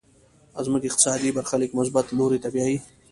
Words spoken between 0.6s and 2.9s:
زموږ اقتصادي برخليک مثبت لوري ته بيايي.